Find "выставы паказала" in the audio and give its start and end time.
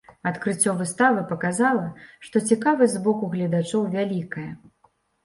0.77-1.83